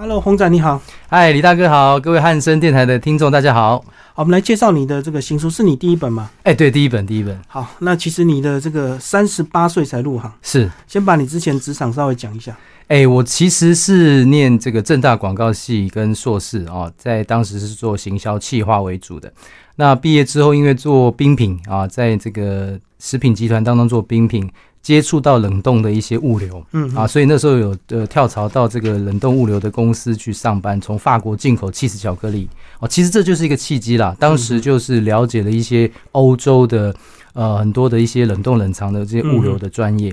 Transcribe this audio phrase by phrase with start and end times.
[0.00, 3.80] Hello，洪仔你好，嗨，李大哥好，各位汉声电台的听众大家好。
[4.14, 6.30] 好，我们来介绍你的这个新书，是你第一本吗？
[6.44, 7.36] 哎，对，第一本，第一本。
[7.48, 12.56] 好，那其实你的这个三十八岁才入行，是，先把你之前职场稍微讲一下。
[12.86, 19.32] 哎，我其实是念这个正大广告系跟硕士哦，在当时是做行销企划为主的。
[19.74, 24.48] 那毕业之后，因为做冰品啊，在这个食品集团当中做冰品，
[24.88, 32.48] 接触到冷冻的一些物流，嗯啊，所以那时候有呃跳槽到这个冷冻物流的公司去上班，从法国进口气死巧克力
[32.80, 34.16] 哦，其实这就是一个契机啦。
[34.18, 36.94] 当时就是了解了一些欧洲的
[37.34, 40.10] 呃很多的一些冷冻冷藏的这些物流的专业。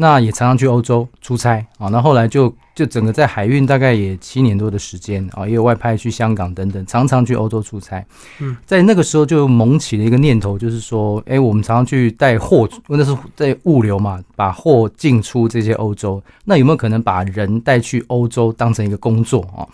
[0.00, 8.02] 那也常常去欧洲出差啊，那后来就就整个在海运大概也七年多的时间啊，也有外派去香港等等，常常去欧洲出差。
[8.38, 19.68] 嗯，在那个时候就萌起了一个念头，就是说，哎，我们常常去带货，那是在物流嘛，把货进出这些欧洲，那有没有可能把人带去欧洲当成一个工作啊？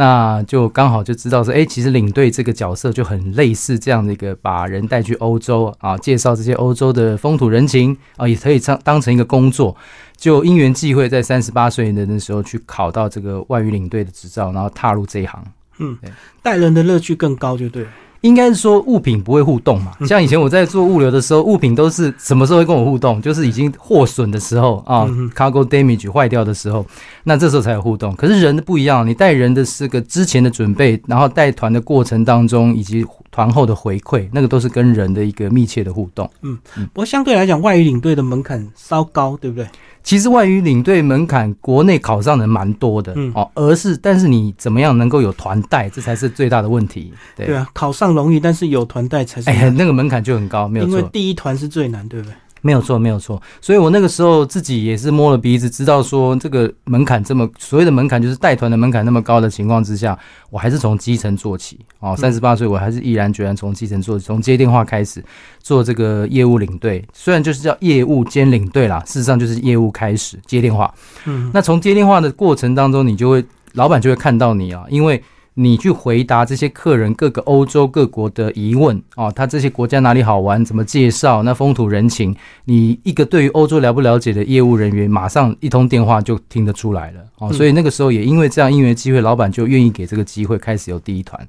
[0.00, 9.76] 那就刚好就知道说，哎，其实领队这个角色就很类似这样的一个把人带去欧洲啊，介绍这些欧洲的风土人情啊，也可以当当成一个工作。
[10.16, 15.44] 就因缘际会，在三十八岁的那时候去考到这个外语领队的执照，然后踏入这一行。
[15.80, 15.98] 嗯，
[16.42, 17.86] 带人的乐趣更高，就对。
[18.22, 23.20] 应该是说物品不会互动嘛，像以前我在做物流的时候，物品都是什么时候会跟我互动？
[23.22, 26.84] 就是已经货损的时候啊，cargo damage 坏掉的时候，
[27.24, 28.14] 那这时候才有互动。
[28.16, 36.28] 可是人的不一样，你带人的是个之前的准备，然后带团的过程当中，以及团后的回馈，那个都是跟人的一个密切的互动。
[36.42, 36.58] 嗯，
[36.92, 39.66] 不过相对来讲，外语领队的门槛稍高，对不对？
[40.02, 47.12] 其实外语领队门槛，国内考上的蛮多的哦，而是但是你怎么样能够有团带，这才是最大的问题。
[47.36, 49.50] 对啊，考上容易，但是有团带才是。
[49.50, 50.96] 哎，那个门槛就很高，没有错。
[50.96, 52.34] 因为第一团是最难，对不对？
[52.62, 53.40] 没有错，没有错。
[53.60, 60.18] 所以我那个时候自己也是摸了鼻子，知道说这个门槛这么所谓的门槛，就是带团的门槛那么高的情况之下，
[60.50, 61.78] 我还是从基层做起。
[62.00, 65.24] 哦，三十八岁，我还是毅然决然从基层做起，从接电话开始
[65.60, 67.04] 做这个业务领队。
[67.12, 70.92] 虽然就是叫业务兼领队啦，事实上就是业务开始接电话。
[71.24, 75.22] 嗯，那从接电话的过程当中，你就会老板就会看到你啊，因为。
[75.54, 82.34] 你去回答这些客人各个欧洲各国的疑问啊，他这些国家哪里好玩，怎么介绍，那风土人情，
[82.64, 87.52] 你一个对于欧洲了不了解的业务人员，马上一通电话就听得出来了哦。
[87.52, 91.46] 所以那个时候也因为这样因缘机会，老板就愿意给这个机会，开始有第一团。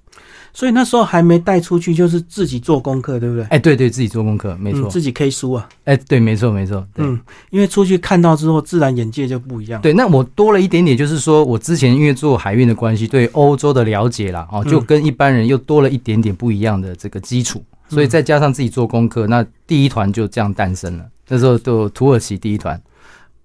[0.53, 3.43] 所以那时候还没带出去，就是自己做功课，对不对？
[3.45, 5.69] 哎，对对，自己做功课，没错，自己 K 书啊。
[5.85, 6.85] 哎，对，没错没错。
[6.97, 7.19] 嗯，
[7.49, 9.81] 因为出去看到之后，自然眼界就不一样。
[9.81, 21.05] 对，那我多了一点点，就是说我之前因为做海运的关系，对欧洲的了解啦，哦，就跟一般人又多了一点点不一样的这个基础，所以再加上自己做功课，那第一团就这样诞生了。
[21.29, 22.81] 那时候就土耳其第一团，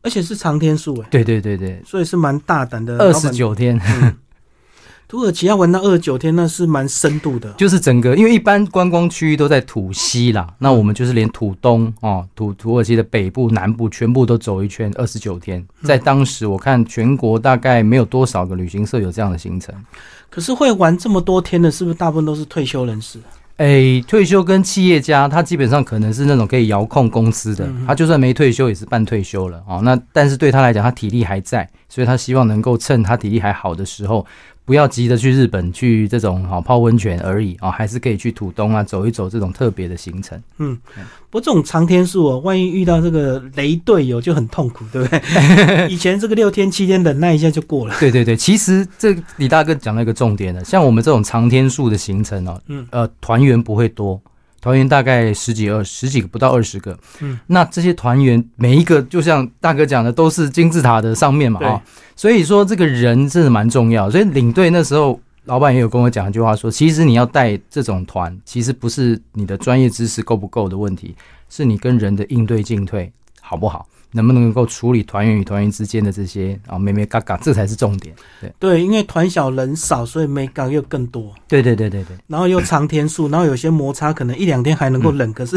[0.03, 1.09] 而且是长天数哎。
[1.09, 3.81] 对对对对，所以是蛮大胆的，二十九天。
[5.09, 7.53] 土耳其要玩到二十九天，那是蛮深度的。
[7.53, 15.65] 就是整个，因为一般观光区域都在土西啦，那我们就是连土东哦，土土耳其的北部、南部全部都走一圈，二十九天。
[15.85, 19.73] 在当时，我看全国大概没有多少个旅行社有这样的行程。
[20.29, 23.21] 可是会玩这么多天的，是不是大部分都是退休人士？
[23.59, 29.81] 哎，退休跟企业家，他基本上可能是那种可以遥控公司的，他就算没退休也是半退休了哦。
[29.85, 34.27] 那但是对他来讲，他体力还在，所以他希望能够趁他体力还好的时候。
[34.67, 40.39] 不要急着去日本去这种好泡温泉而已啊，还是可以去土东啊走一走这种特别的行程。
[40.59, 40.77] 嗯，
[41.31, 45.87] 不过这种长天数哦，万一遇到这个雷队友就很痛苦，对不对？
[45.89, 47.95] 以前这个六天七天忍耐一下就过了。
[48.01, 54.21] 对对对，其实这李大哥讲了一个重点的，像我们这种长天数的行程哦，嗯呃团员不会多。
[54.67, 61.81] 团员大概十几二十几个不到二十个，嗯，那这些团员每一个就像大哥讲的，都是金字塔的上面嘛，啊，
[62.17, 64.11] 所以说这个人真的蛮重要。
[64.11, 71.15] 所以领队那时候，老板也有跟我讲一句话，说其实你要带这种团，其实不是你的专业知识够不够的问题，
[71.49, 73.87] 是你跟人的应对进退好不好。
[74.13, 78.15] 能不能够处理团员与团员之间的这些啊，咩咩嘎嘎，这才是重点。
[78.41, 81.33] 对对，因为团小人少，所以咩嘎又更多。
[81.49, 82.17] 对对对对对。
[82.27, 85.57] 然后又长天数， 然后有些摩擦可能一两天还能够忍， 可是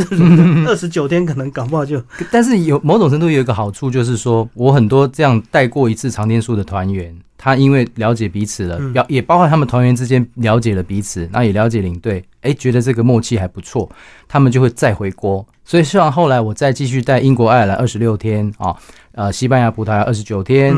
[0.67, 2.01] 二十九天可能搞不好就。
[2.31, 7.15] 但是有某种程度有一个好处，就是说我很多这样带过一次长天数的团员。
[7.41, 13.89] 他因为了解彼此了，了也包括他们团员之间了解了彼此，那也了解领队，哎，觉得这个默契还不错，
[14.27, 15.47] 他们就会再回国。
[15.69, 18.75] 所以，希望后来我再继续带英国、爱尔兰二十六天啊，
[19.11, 20.75] 呃，西班牙、葡萄牙二十九天，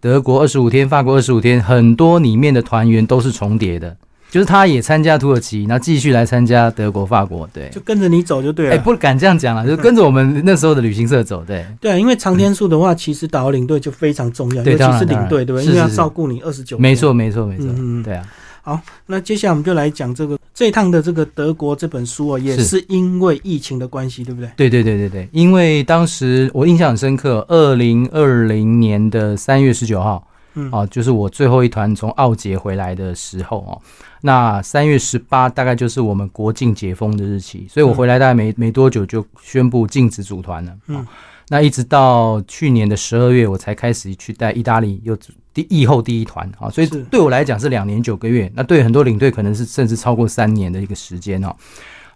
[0.00, 3.94] 德国二十五天，法国二十五天，很多里面的团员都是重叠的。
[4.30, 8.76] 就是他也参加土耳其，然后继续来参加德国、法国，对，就跟着你走就对了。
[8.76, 11.66] 哎，不敢这样讲了，就跟着我们那时候的旅行社走，对。
[11.78, 15.64] 对啊，因为长天数的话，其实导游领队就非常重要，尤其是领队，对不对？
[15.66, 16.78] 因为要照顾你二十九。
[16.78, 17.66] 没错，没错，没错。
[17.76, 18.24] 嗯，对啊。
[18.62, 22.84] 好，那接下来我们就来讲这个这一趟的这个德国这本书哦，也是。
[22.88, 24.50] 因为疫情的关系，对不对？
[24.56, 33.80] 对对对对对，因为当时我印象很深刻，二零二零年的三月十九号，嗯，哦，就是我最后一团从奥捷回来的时候哦，
[34.22, 41.06] 那三月十八大概就是我们国境解封的日期，所以我回来大概没没多久就宣布禁止组团了，嗯。
[41.52, 45.18] 那一直到去年的十二月，我才开始去带意大利又
[45.52, 48.50] 第疫后第一团啊，所以对我来讲是两年九个月。
[48.54, 51.54] 那对很多领队可能是甚至超过三年的一个时间哦。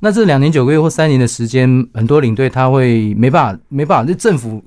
[0.00, 4.62] 那这两年九个月或三年的时间，很多领队他会没办法没办法，这政府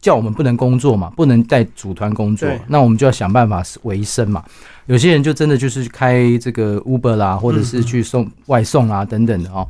[0.00, 4.44] 叫我们不能工作嘛，不能带组团工作，那我们就要想办法维生嘛。
[4.86, 9.66] 有些人就真的就是开这个 Uber 啦，或者是去送外送啊等等的哦。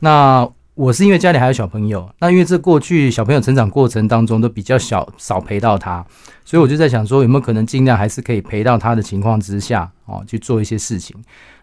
[0.00, 6.04] 那我是因为家里还有小朋友，那因为这过去小朋友成长过程当中都比较小，少陪到他，
[6.48, 11.14] 所以我就在想说，有没有可能尽量还是可以陪到他的情况之下，哦，去做一些事情。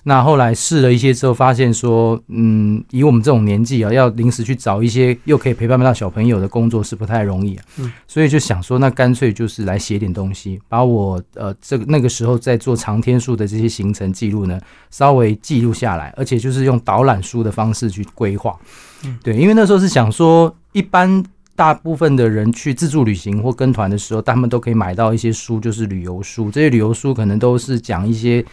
[0.04, 7.66] 那后来试了一些之后，发现说，嗯，以我们这种年纪啊，要临时去找一些又可以陪伴到小朋友的工作是不太容易啊。
[7.78, 14.62] 嗯，所以就想说，那干脆就是来写点东西，把我呃这个那个时候在做长天数的这些行程记录呢，
[14.92, 18.56] 稍微记录下来，而且就是用导览书的方式去规划。
[19.04, 21.24] 嗯，对，因为那时候是想说，一般
[21.56, 28.46] 大部分的人去自助旅行或跟团的时候，他们都可以买到一些书，就是旅游书，这些旅游书可能都是讲一些。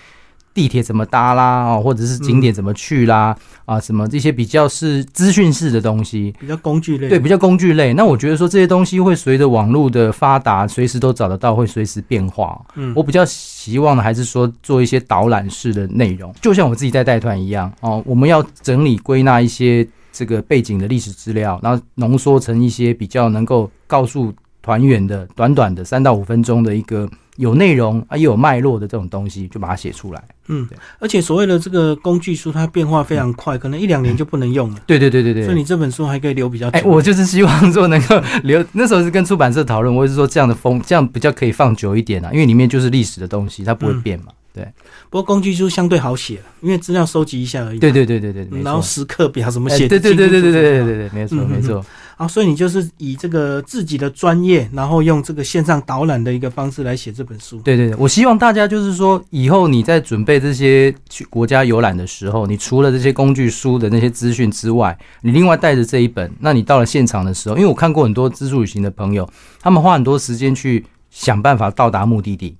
[0.54, 1.64] 地铁怎么搭啦？
[1.64, 3.34] 哦，或者是景点怎么去啦？
[3.64, 7.08] 啊，什么这些比较是资讯式的东西，比较工具类。
[7.08, 7.94] 对，比较工具类。
[7.94, 12.60] 那我觉得说这些东西会随着网络的发达，随时都找得到，会随时变化。
[12.74, 18.02] 嗯，我比较希望的还是说做一些导览式的内容，就像我自己在带团一样哦。
[18.04, 27.08] 我们要整理归纳一些这个背景的历史资料，然后浓缩成一些比较能够告诉团员的短短的三到五分钟的一个。
[27.38, 30.22] 有内容啊，又有脉络的这种东西，就把它写出来。
[30.48, 30.68] 嗯，
[30.98, 34.80] 而且所谓的这个工具书，它变化非常快，可能一两年就不能用了。
[34.86, 35.44] 对对对对对。
[35.46, 36.78] 所以你这本书还可以留比较久。
[36.78, 38.62] 哎，我就是希望说能够留。
[38.72, 44.26] 那时候是跟出版社讨论，我是说这样的风，这样比较可以放久一点啊，因为里面就是历史的东西，它不会变嘛。
[44.52, 44.64] 对。
[45.10, 47.78] 不过工具书相对好写，因为资料收集一下而已。
[47.78, 49.88] 对对对对对，然后时刻表怎么写？
[49.88, 51.84] 对对对对对对对对，没错没错。
[52.18, 57.58] 啊，所以你就是以这个自己的专业，然后用这个线上导览的一个方式来写这本书。
[57.62, 69.28] 对对对，我希望大家就是说，以后你在准备这些去国家游览的时候，你除了这些工具书的那些资讯之外，你另外带着这一本，那你到了现场的时候，因为我看过很多自助旅行的朋友，
[69.60, 72.56] 他们花很多时间去想办法到达目的地，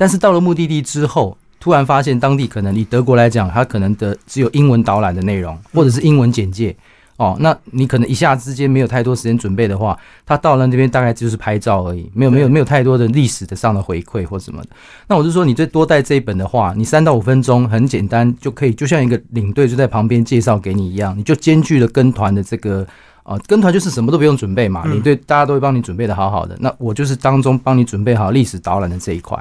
[0.00, 6.74] 但是到了目的地之后，突然发现当地可能以德国来讲，它可能的只有英文导览的内容，或者是英文简介。
[7.18, 9.94] 哦，那你可能一下之间没有太多时间准备的话，
[10.24, 14.70] 他到了那边大概就是拍照而已，没有没有没有太多的历史的上的回馈或什么的。
[15.06, 22.86] 那我就说，你最多带这一本的话，你三到五分钟很简单就可以，就像一个领队就在旁边介绍给你一样，你就兼具了跟团的这个
[23.22, 26.56] 啊，跟团就是什么都不用准备嘛，领队大家都会帮你准备的好好的。
[26.58, 29.38] 那我就是当中帮你准备好历史导览的这一块。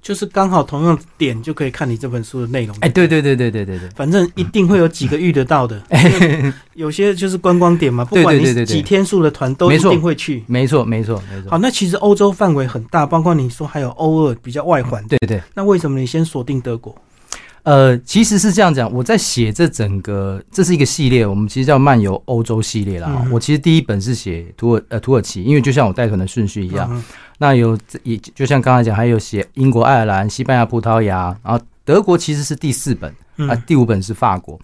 [0.00, 2.76] 就是刚好同样点就可以看你这本书的内容。
[2.80, 5.82] 哎，对对对对对对对，反正一定会有几个遇得到的。
[6.74, 10.44] 有些就是观光点嘛，不管你几天数的团都一定会去。
[10.46, 11.50] 没错没错没错。
[11.50, 15.04] 好，那其实欧洲范围很大，包括你说还有欧二比较外环。
[15.08, 15.42] 对对。
[15.54, 16.96] 那为什么你先锁定德国？
[17.64, 23.26] 呃，其实是这样讲，我在写这整个，这是一个系列，我们其实叫漫游欧洲系列啦。
[23.30, 27.04] 我其实第一本是写土耳呃土耳其，因为就像我带团的顺序一样。
[27.38, 33.12] 那有也就像刚才讲，还有写英国、爱尔兰、西班牙、葡萄牙，然后德国其实是第四本
[33.48, 34.58] 啊，第五本是法国。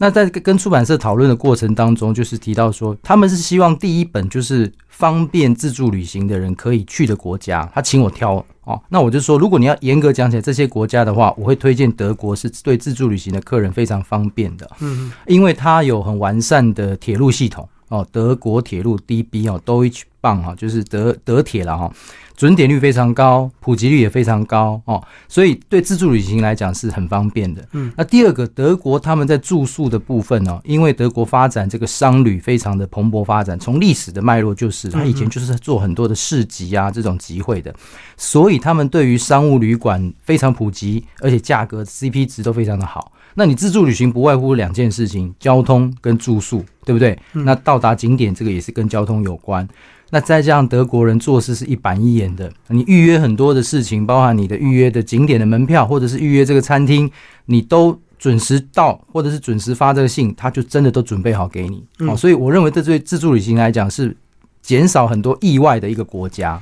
[0.00, 8.80] 那在跟出版社讨论的过程当中，就是提到说，他们是希望第一本就是方便自助旅行的人可以去的国家，他请我挑哦。
[8.88, 20.02] 那我就说，如果你要严格讲起来这些国家的话，我会推荐德国是对自助旅行的客人非常方便的，嗯，因为它有很完善的铁路系统哦，德国铁路 DB 哦，Deutsche
[20.36, 21.90] 哈，就是德德铁了哈。
[22.36, 27.66] 准点率非常高，普及率也非常高哦，所以对自助旅行来讲是很方便的。
[27.72, 37.74] 嗯，那第二个，德国他们在住宿的部分呢，因为德国发展这个商旅非常的蓬勃发展，从历史的脉络就是，他以前就是做很多的市集啊这种集会的，
[38.16, 43.10] 所以他们对于商务旅馆非常普及，而且价格 CP 值都非常的好。
[43.34, 47.18] 那你自助旅行不外乎两件事情，交通跟住宿，对不对？
[47.32, 49.66] 那到达景点这个也是跟交通有关。
[50.10, 57.10] 那再加上德国人做事是一板一眼的，你预约很多的事情，包含你的预约的景点的门票，或者是预约这个餐厅，
[57.44, 61.84] 你都准时到，或者是准时发这个信，他就真的都准备好给你。
[61.98, 64.16] 嗯哦，所以我认为这对自助旅行来讲是
[64.62, 66.60] 减少很多意外的一个国家，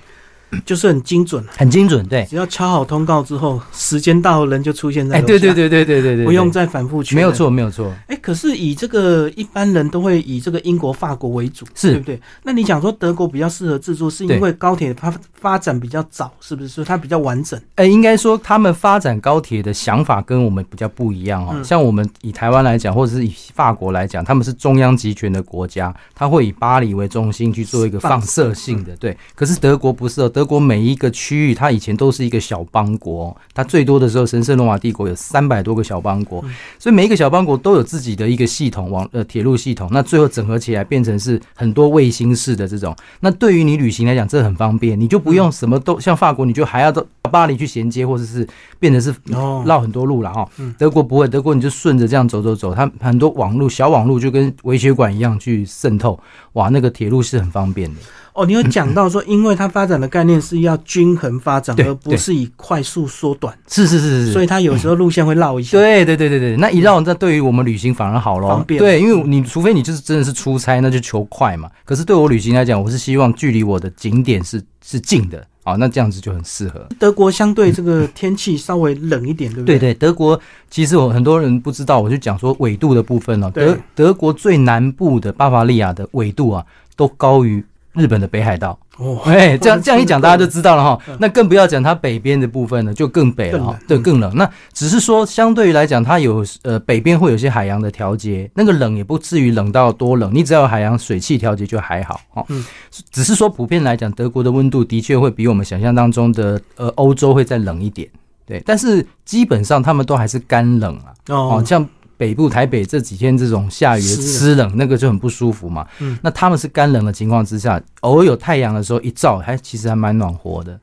[0.65, 2.05] 就是很精准，很精准。
[2.09, 7.15] 对，只要敲好通告之后，时间到人就出现在哎，对对，对对对对对，不用再反复去。
[7.15, 7.37] 没有。
[7.37, 7.93] 错，没有错。
[8.07, 12.19] 哎，可是以这个一般人都会以这个英国、法国为主，是对不对？
[12.43, 16.69] 那你讲说德国比较适合自助，是因为高铁它发展比较早，是不是？
[16.69, 17.61] 所以它比较完整。
[17.75, 21.51] 哎，应该说他们发展高铁的想法跟我们比较不一样哦。
[21.53, 28.97] 嗯像我们以台湾来讲，或者是以法国来讲，他们是中央集权的国家，他会以巴黎为中心去做一个放射性的。
[28.97, 36.45] 对，可是德国不是哦，德国每一个区域，它以前都是一个小邦国哦，它最多的时候，神圣罗马帝国有三百多个小邦国，
[36.79, 42.95] 所以每一个小邦国都有自己的一个系统网呃铁路系统，那最后整合起来变成是很多卫星式的这种。
[43.21, 48.47] 那对于你旅行来讲，这很方便，你就不用什么都像法国，你就还要到巴黎去衔接，或者是
[48.79, 50.75] 变成是哦绕很多路了哈嗯。
[50.79, 56.21] 德国不会，德国你就顺着这样走走走，它很多网路小网路就跟微血管一样去渗透，
[56.53, 58.01] 哇，那个铁路是很方便的。
[58.37, 64.33] 哦，你有讲到说，因为它发展的概念是要均衡发展，而不是以快速缩短，是是是是是。
[64.33, 65.79] 所以它有时候路线会绕一下。
[65.79, 68.51] 对对对对对，那一绕，那对于我们旅行反而好咯。
[68.51, 71.71] 方便对，因为你除非你就是真的是出差，那就求快嘛。
[71.85, 76.87] 可是对我旅行来讲，我是希望距离我的景点是是近的，啊，那这样子就很适合。
[76.99, 79.79] 德国相对这个天气稍微冷一点，对不对？
[79.79, 80.39] 对对，德国
[80.71, 86.63] 其实我很多人不知道，我就讲说纬度的部分哦，德德国最南部的巴伐利亚的纬度啊，
[86.97, 87.65] 都高于
[87.97, 88.79] 日本的北海道。
[88.99, 91.17] 哦，哎，这样 这样一讲，大家就知道了哈嗯。
[91.21, 93.79] 那更不要讲它北边的部分了，就更北了哈。
[93.87, 94.35] 对，嗯更冷。
[94.37, 102.45] 那只是说，相对于来讲，它有呃北边会有些海洋的调节，那个冷也不至于冷到多冷，你只要有海洋水汽调节就还好哦。
[102.49, 102.65] 嗯
[103.11, 108.09] 只是说普遍来讲，德国的温度的确会比我们想象当中的呃欧洲会再冷一点。
[108.47, 111.11] 对，但是基本上他们都还是干冷啊。
[111.29, 111.87] 哦哦，，像
[112.17, 115.87] 北部台北这几天这种下雨湿冷那个就很不舒服嘛。
[116.01, 120.79] 嗯那他们是干冷的情况之下，偶尔有太阳的时候一照，还其实还蛮暖和的。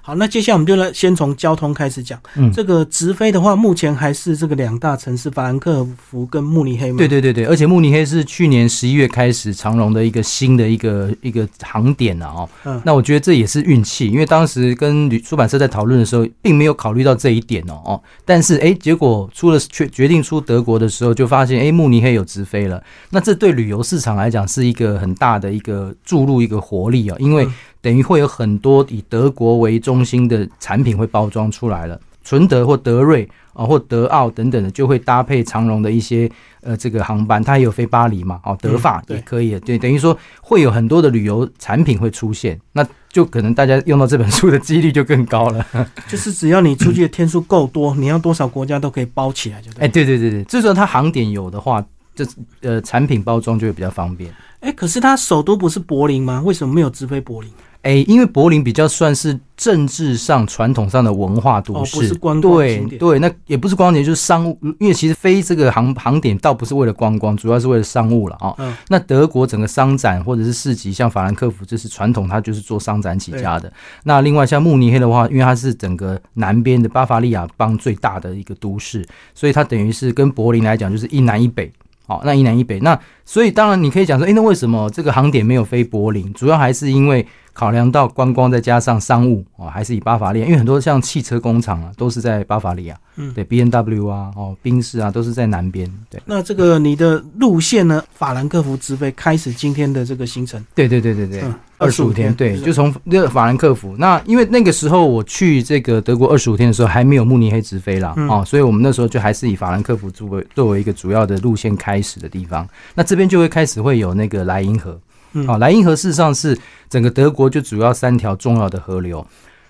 [0.00, 2.18] 好，那接下来我们就来先从交通开始讲。
[2.36, 6.98] 嗯，这个直飞的话，目前还是这个两大城市法兰克福跟慕尼黑嘛。
[6.98, 12.48] 对对对对，而且慕尼黑是去年十一月开始长荣的一个新的一个一个航点啊哦。
[12.64, 18.02] 嗯那我觉得这也是运气，因为当时跟旅出版社在讨论的时候，并没有考虑到这一点哦哦。
[18.24, 22.82] 但是哎，结果出了决决定出德国的时候，就发现哎慕尼黑有直飞了。
[23.10, 36.30] 那这对旅游市场来讲是一个很大的一个注入一个活力啊、因为嗯等于会有很多以德国为中心的产品会包装出来了，纯德或德瑞啊、或德奥等等的，就会搭配长荣的一些
[36.62, 45.66] 呃这个航班，它也有飞巴黎嘛，哦，德法也可以，对，等于说会有很多的旅游产品会出现，那就可能大家用到这本书的几率就更高了。
[46.08, 49.84] 就是只要你出去的天数够多，你要多少国家都可以包起来，就对。
[49.84, 51.84] 哎，对对对对，最主要它航点有的话，
[52.14, 52.24] 这
[52.60, 54.32] 呃产品包装就会比较方便。
[54.60, 56.40] 哎，可是它首都不是柏林吗？
[56.44, 57.50] 为什么没有直飞柏林？
[57.82, 64.58] 哎，因为柏林比较算是政治上、传统上的文化都市，哦不是观光对景点对，那也不是观光点，就是商务。
[64.78, 68.54] 因为其实飞这个航航点倒不是为了观光，主要是为了商务了啊、哦。
[68.58, 73.72] 嗯那德国整个商展或者是市集，像法兰克福，这是传统，它就是做商展起家的。
[74.04, 81.72] 那另外像慕尼黑的话，因为它是整个南边的巴伐利亚邦最大的一个都市，所以它等于是跟柏林来讲，就是一南一北。
[82.06, 86.32] 好，那一南一北，那所以当然你可以讲说，诶，那为什么这个航点没有飞柏林？
[86.32, 98.02] 主要还是因为考量到观光，再加上商务哦，还是以巴伐利亚，因为很多像汽车工厂啊，都是在巴伐利亚，嗯对，B N W 啊，哦，宾士啊，都是在南边，对，那这个你的路线呢？
[98.14, 103.96] 法兰克福直飞开始今天的这个行程，对对对对对嗯，二十五天，对，就从那个法兰克福。
[103.98, 112.68] 那因为那个时候我去这个德国二十五天的时候，还没有慕尼黑直飞啦，嗯哦，所以我们那时候就还是以法兰克福作为作为一个主要的路线开始的地方。
[112.94, 114.98] 那这边就会开始会有那个莱茵河，
[115.32, 116.58] 嗯哦，莱茵河事实上是
[116.88, 119.26] 整个德国就主要三条重要的河流，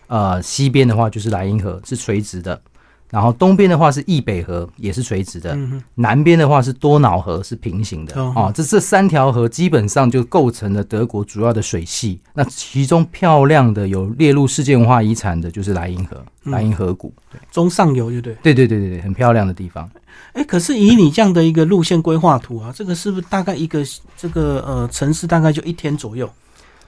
[0.07, 2.61] 呃，西边的话就是莱茵河是垂直的，
[3.11, 12.21] 然后东边的话是易北河也是垂直的，嗯，南边的话是多瑙河是平行的哦哦，这这三条河基本上就构成了德国主要的水系。
[12.35, 17.13] 那其中漂亮的有列入世界文化遗产的就是莱茵河，嗯莱茵河谷。
[17.53, 18.35] 中上游就对。
[18.43, 19.89] 对对对对对，很漂亮的地方。
[20.33, 23.85] 哎，可是以你这样的一个路线规划图啊，这个是不是大概一个
[24.17, 26.31] 这个呃城市大概就一天左右？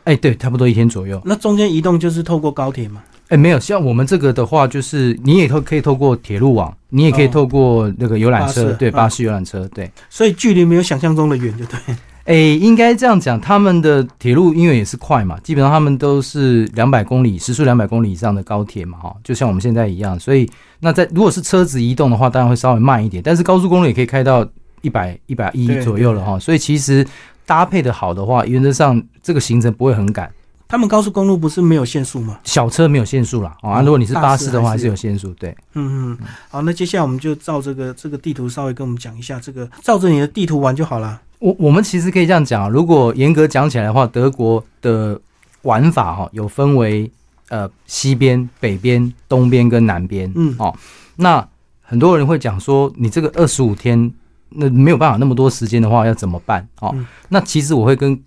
[0.04, 1.20] 哎，对，差不多一天左右。
[1.24, 3.02] 那中间移动就是透过高铁嘛？
[3.28, 9.90] 哎，没有，像我们这个的话，就是你也透可以透过铁路网，你也可以哦透过那个游览车，对，巴士嗯巴士游览车，对。
[10.10, 11.78] 所以距离没有想象中的远，就对。
[12.24, 20.18] 哎，应该这样讲，他们的铁路因为也是快嘛，基本上他们都是两百公里时速两百公里以上的高铁嘛，哈，就像我们现在一样。
[20.20, 20.48] 所以
[20.80, 24.46] 那在如果是车子移动的话，当然会稍微慢一点，但是高速公路也可以开到
[24.82, 26.38] 一百一百一左右了哈。
[26.38, 27.04] 所以其实
[27.44, 30.30] 搭配的好的话，原则上这个行程不会很赶。
[30.72, 32.40] 他们高速公路不是没有限速吗？
[32.44, 35.28] 小车没有限速了啊，如果你是巴士的话，还是有限速。
[35.34, 41.20] 对，嗯嗯，好，那接下来我们就照这个这个地图稍微跟我们讲一下，这个照着你的地图玩就好了。
[41.40, 45.20] 我我们其实可以这样讲啊，如果严格讲起来的话，德国的
[45.60, 47.12] 玩法哈有分为
[47.50, 50.32] 呃西边、北边、东边跟南边。
[50.34, 50.74] 嗯，哦，
[51.16, 51.46] 那
[51.82, 54.10] 很多人会讲说，你这个二十五天
[54.48, 56.66] 那没有办法那么多时间的话，要怎么办？
[56.80, 56.96] 哦，
[57.28, 58.18] 那其实我会跟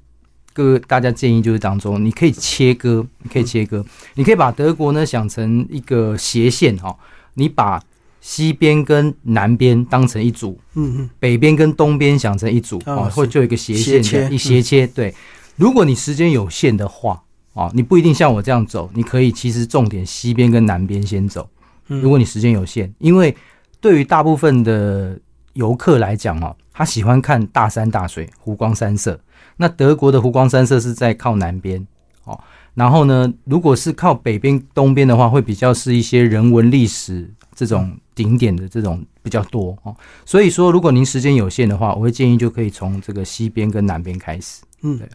[0.55, 3.85] 各位大家建议就是当中，你可以切割，你可以切割，
[4.15, 6.97] 你可以把德国呢想成一个斜线哈，
[7.35, 7.79] 你把。
[8.21, 14.87] 西边跟南边当成一组，嗯嗯，北边跟东边想成一组啊，或者就一个斜线，一斜切。
[14.87, 15.13] 对，
[15.57, 17.21] 如果你时间有限的话，
[17.53, 21.47] 啊，你不一定像我这样走，你可以其实重点西边跟南边先走。
[21.85, 23.35] 如果你时间有限，因为
[23.79, 25.15] 对于大部分的
[25.53, 29.19] 游客来讲哦，他喜欢看大山大水、湖光山色。
[29.57, 31.85] 那德国的湖光山色是在靠南边
[32.25, 32.39] 哦，
[32.73, 37.97] 然后呢，如果是靠北边、东边的话，会比较是一些人文历史这种。
[38.15, 39.93] 顶点的这种比较多哦，
[40.23, 44.61] 所以说如果您时间有限的话，我会建议就可以从这个西边跟南边开始。
[44.83, 45.09] 嗯，对。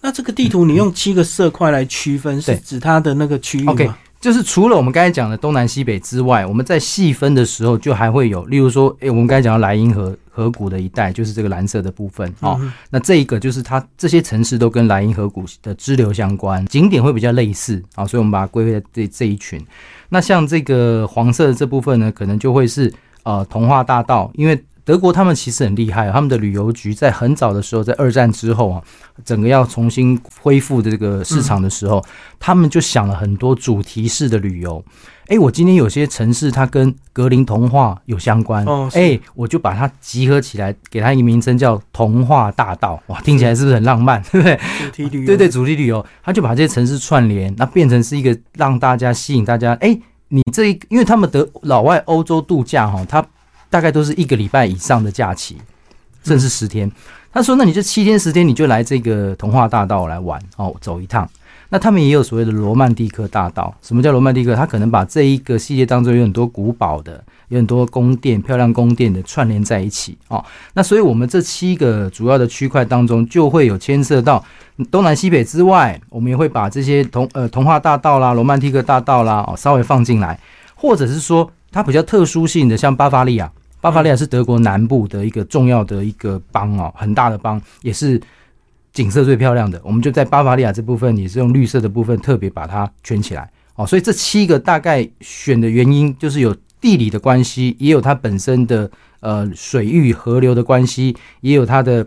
[0.00, 3.98] 那这个地图你用七个色块来区分，是指它的那个区域吗？
[4.20, 12.60] 就是除了我们刚才讲的东南西北之外，我们在细分的时候就还会有，例如说，诶，我们刚才讲到莱茵河河谷的一带，就是这个蓝色的部分哦。
[12.90, 19.64] 那这一个就是它这些城市都跟莱茵河谷的支流相关，景点会比较类似啊，所以我们把它归为这这一群。
[20.08, 24.60] 那像这个黄色的这部分呢，可能就会是呃童话大道，因为。
[24.88, 28.82] 德国他们其实很厉害，他们的旅游局在很早的时候，在二战之后啊，
[29.22, 32.02] 整个要重新恢复的这个市场的时候，
[32.40, 34.82] 他们就想了很多主题式的旅游。
[35.26, 38.64] 哎，我今天有些城市它跟格林童话有相关，
[38.94, 42.98] 哎，我就把它集合起来，给它一个名称叫童话大道。
[43.08, 44.22] 哇，听起来是不是很浪漫？
[44.32, 44.58] 对不对？
[44.90, 49.74] 主题旅游，对对，主题旅游，他就把这些城市串联，那变成是一个让大家吸引大家。
[49.82, 53.22] 哎，你这一，因为他们德老外欧洲度假哈，他。
[53.70, 55.56] 大概都是一个礼拜以上的假期，
[56.24, 56.90] 甚至十天。
[57.30, 61.28] 他说：“那你就七天十天，你就来这个童话大道来玩哦，走一趟。”
[61.70, 63.72] 那他们也有所谓的罗曼蒂克大道。
[63.82, 64.56] 什么叫罗曼蒂克？
[64.56, 70.42] 他可能把这一个系列当中有很多古堡的，有很多宫殿、漂亮宫殿的串联在一起哦。
[70.72, 74.42] 那所以我们这七个主要的区块当中，就会有牵涉到
[74.90, 80.40] 东南西北之外，我们也会把这些童呃童话大道啦、罗曼蒂克大道啦哦稍微放进来，
[80.74, 83.52] 或者是说它比较特殊性的，像巴伐利亚。
[83.80, 88.20] 巴伐利亚是德国南部的一个重要的一个邦哦，很大的邦，也是
[88.92, 89.80] 景色最漂亮的。
[89.84, 93.86] 我们就在巴伐利亚这部分也是用绿色的部分特别把它圈起来哦。
[93.86, 102.06] 所以这七个大概选的原因就是有地理的关系，也有它本身的呃水域河流的关系，也有它的。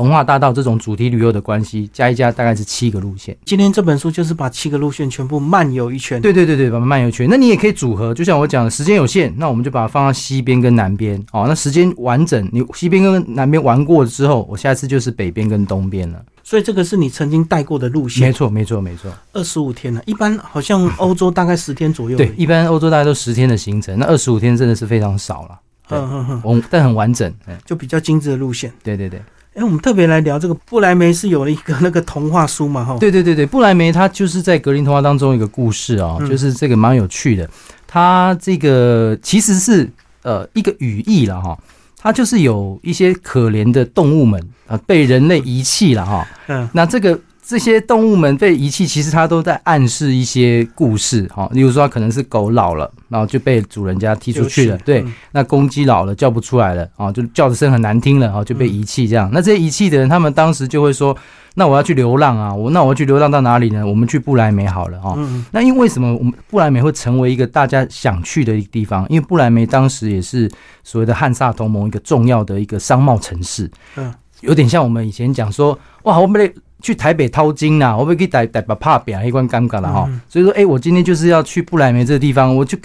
[0.00, 3.36] 童话大道这种主题旅游的关系，加一加大概是七个路线。
[3.44, 6.18] 今天这本书就是把七个路线全部漫游一圈。
[6.22, 7.28] 对对对对，把它漫游一圈。
[7.30, 11.22] 那你也可以组合，就像我讲的，时间有限，那我们就把它放到西边跟南边。
[11.32, 16.24] 哦，那时间完整，你西边跟南边玩过之后，我下次就是北边跟东边了。
[16.42, 18.26] 所以这个是你曾经带过的路线。
[18.26, 19.12] 没错没错没错。
[19.34, 22.16] 二十五天呢，一般好像欧洲大概十天左右。
[22.16, 25.60] 对，一般欧洲大概都十天的行程，那二十五天真的是非常少了。
[25.90, 27.30] 嗯嗯嗯，我但很完整，
[27.66, 28.72] 就比较精致的路线。
[28.82, 29.20] 对对对。
[29.60, 32.82] 哎，我们特别来聊这个布莱梅是有了一个那个童话书嘛？
[32.82, 37.46] 哈，对对对对，布莱梅它就是在格林童话当中一个故事啊，就是这个蛮有趣的。
[37.86, 39.86] 它这个其实是
[40.22, 41.58] 呃一个语义了哈，
[41.98, 46.26] 它就是有一些可怜的动物们啊被人类遗弃了哈。
[46.46, 47.20] 嗯，那这个。
[47.42, 59.28] 这些动物们被遗弃，其实它都在暗示一些故事，哈，例如说可能是狗老了，然后就被主人家踢出去了，对，那公鸡老了叫不出来了，啊，就叫的声很难听了，啊，就被遗弃这样。
[59.32, 61.16] 那这些遗弃的人，他们当时就会说，
[61.54, 63.84] 那我要去流浪啊，我那我要去流浪到哪里呢？
[63.84, 65.18] 我们去布莱梅好了，哈。
[65.50, 66.14] 那因为什么？
[66.14, 69.04] 我们布莱梅会成为一个大家想去的一个地方？
[69.08, 70.48] 因为布莱梅当时也是
[70.84, 80.08] 所谓的汉萨同盟一个重要的一个商贸城市，嗯，有点像我们以前讲说，哇，我们去台北掏金呐，我不可以带带把怕扁一关尴尬了哈。
[80.28, 82.78] 所以说，哎，我今天就是要去布莱梅这个地方，我就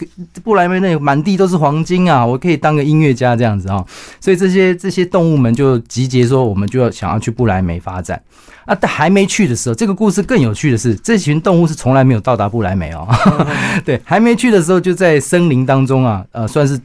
[0.44, 3.84] 布莱梅那满地都是黄金啊，我可以当个音乐家这样子啊。
[4.20, 8.22] 所以这些这些动物们就集结说，我们就要想要去布莱梅发展
[8.66, 8.76] 啊。
[8.80, 13.08] 但还没去的时候，这个故事更有趣的是，这群动物是从来没有到达布莱梅哦。
[13.86, 16.80] 对，还没去的时候就在森林当中啊，呃，算是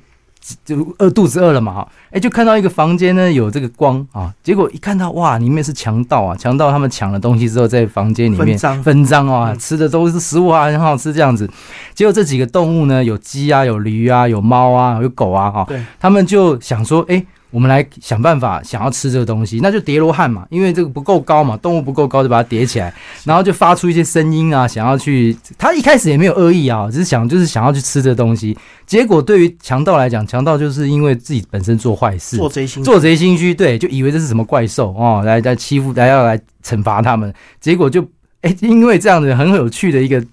[0.64, 9.29] 就饿肚子饿了嘛哈，哎，就看到一个房间呢有这个光啊，结果一看到哇，里面是强盗啊，强盗他们抢了东西之后在房间里面分赃。
[9.29, 11.48] 啊，吃的都是食物啊，很好吃这样子。
[11.94, 15.66] 结果这几个动物呢，有鸡啊，有驴啊，有猫啊，有狗啊哈，
[16.00, 25.36] 他们就想说，哎、我们来想办法，想要吃这个东西，那就叠罗汉嘛，因为这个不够高嘛，动物不够高，就把它叠起来，然后就发出一些声音啊，想要去。
[25.58, 28.56] 他一开始也没有恶意啊，只是想就是想要去吃这东西。
[28.86, 38.06] 结果对于强盗来讲，强盗就是因为自己本身做坏事，做贼心做贼心虚，对，就以为这是什么怪兽哦，来来欺负，来要来惩罚他们，结果就
[38.42, 40.24] 哎、因为这样子很有趣的一个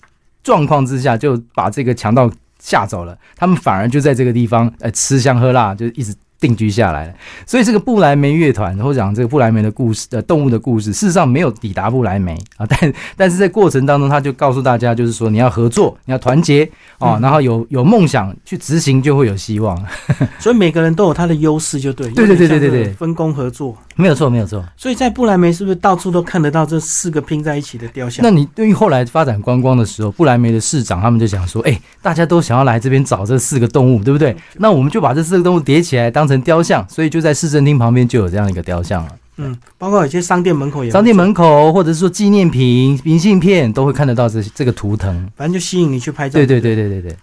[0.43, 6.13] 状况之下，就把这个强盗吓走了，他们反而就在这个地方呃吃香喝辣，就一直。
[6.39, 7.13] 定居下来了，
[7.45, 16.63] 所以这个布莱梅乐团，或者讲这个布莱梅的故事，呃，动物的故事，事实上没有抵达布莱梅啊，但但是在过程当中，他就告诉大家，就是说你要合作，你要团结
[16.99, 19.77] 哦，嗯然后有有梦想去执行，就会有希望。
[20.39, 22.07] 所以每个人都有他的优势，就对。
[22.11, 23.75] 对对对对对分工合作。
[23.95, 24.63] 没有错，没有错。
[24.75, 28.23] 所以在布莱梅是不是到处都看得到这四个拼在一起的雕像？
[28.23, 34.35] 那你对于后来发展观光的时候，布莱梅的市长他们就想说，哎、大家都想要来这边找这四个动物，对不对？
[34.57, 39.11] 那我们就把这四个动物叠起来当成雕像，所以就在市政厅旁边就有这样一个雕像了。
[39.37, 45.29] 嗯，包括有些商店门口也商店，门口或者是说纪念品、明信片都会看得到这这个图腾。
[45.35, 46.33] 反正就吸引你去拍照。
[46.33, 47.17] 对对对对对对，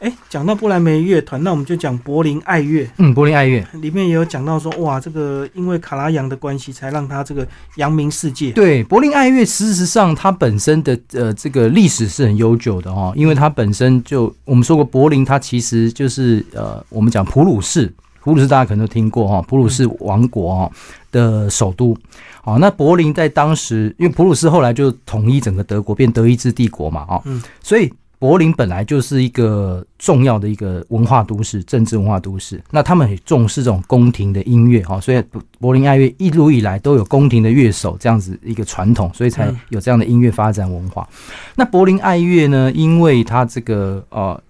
[0.00, 3.64] 哎，讲到布莱梅乐团，那我们就讲柏林爱乐，嗯，柏林爱乐。
[3.74, 7.46] 里面也有讲到说，哇，这个因为卡拉扬的关系，才让他这个
[7.76, 8.50] 扬名世界。
[8.50, 20.70] 对，柏林爱乐事实上它本身的呃这个历史是很悠久的哦，因为它本身就我们说过，柏林它其实就是呃我们讲普鲁士，普鲁士大家可能都听过哈、普鲁士王国哈、
[21.10, 21.96] 的首都。
[22.42, 32.62] 好，那柏林在当时，因为普鲁士后来就统一整个德国，变德意志帝国嘛，哦，嗯所以柏林本来就是一个重要的一个文化都市，政治文化都市。
[32.70, 35.22] 那他们很重视这种宫廷的音乐，哈，所以
[35.58, 41.06] 柏林爱乐一路以来都有宫廷的乐手这样子一个传统，所以才嗯有这样的音乐发展文化。
[41.54, 44.40] 那柏林爱乐呢，因为它这个呃。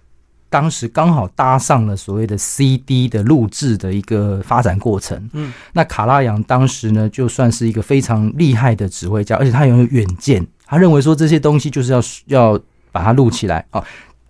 [0.51, 12.61] 当时刚好搭上了所谓的 CD 的录制的一个发展过程，嗯，那卡拉扬当时呢，就算是一个非常厉害的指挥家，而且他拥有远见，他认为说这些东西就是要要
[12.93, 13.83] 把它录起来啊。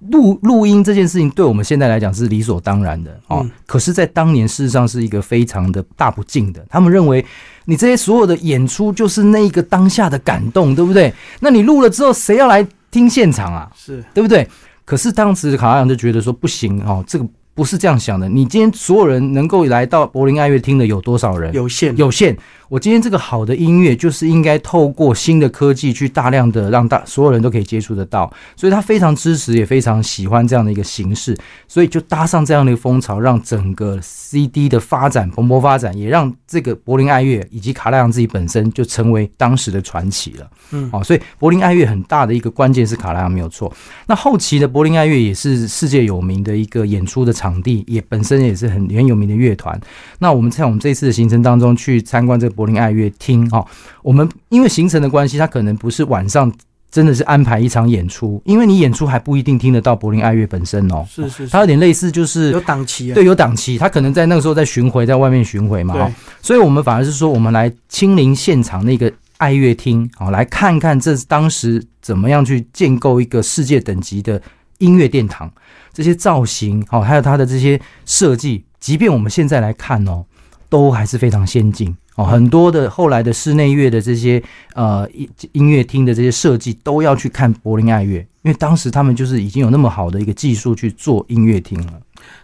[0.08, 6.64] 录录音这件事情对我们现在来讲是理所当然的哦，嗯可是，在当年事实上是一个非常的大不敬的。
[6.70, 7.22] 他们认为
[7.66, 11.12] 你这些所有的演出就是那个当下的感动，对不对？
[11.38, 13.70] 那你录了之后，谁要来听现场啊？
[13.76, 14.48] 是，对不对？
[14.90, 17.24] 可是当时卡拉扬就觉得说不行哦，这个
[17.54, 18.28] 不是这样想的。
[18.28, 21.54] 你今天所有人能够来到柏林爱乐厅的有多少人？
[21.54, 22.36] 有限，有限。
[22.70, 40.48] 我今天这个好的音乐，就是应该透过新的科技去大量的让大所有人都可以接触得到，所以他非常支持，也非常喜欢这样的一个形式，所以就搭上这样的一个风潮，让整个 CD 的发展蓬勃发展，也让这个柏林爱乐以及卡拉扬自己本身就成为当时的传奇了。
[40.70, 43.72] 嗯，哦，所以柏林爱乐很大的一个关键是卡拉扬没有错。
[44.06, 49.76] 那后期的柏林爱乐也是世界有名的一个演出的场地，也本身也是很很有名的乐团。
[50.20, 53.66] 那我们在我们这次的行程当中去参观这个柏林爱乐厅哦，
[54.02, 56.52] 我们因为行程的关系，它可能不是晚上
[56.90, 61.06] 真的是安排一场演出，因为你演出还不一定听得到柏林爱乐本身哦。
[61.08, 63.14] 是是是它有点类似就是有档期啊。
[63.14, 74.42] 对，有档期，他可能在那个时候在巡回，在外面巡回嘛，所以我们反而是说，我们来亲临现场那个爱乐厅，好，来看看这当时怎么样去建构一个世界等级的
[74.76, 75.50] 音乐殿堂，
[75.94, 80.22] 这些造型，好，还有它的这些设计，即便我们现在来看哦，
[80.68, 81.96] 都还是非常先进。
[82.20, 84.42] 哦，很多的后来的室内乐的这些
[84.74, 91.94] 呃音音乐厅的这些设计，都要去看柏林爱乐，因为当时他们就是已经有那么好的一个技术去做音乐厅了。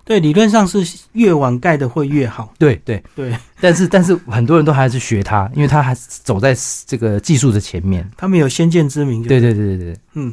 [0.05, 2.55] 对，理论上是越晚盖的会越好。
[2.59, 8.09] 对对，对但是但是很多人都还是学他，因为他还是走在这个技术的前面。
[8.17, 9.23] 他们有先见之明。
[9.23, 10.33] 对对对对对嗯，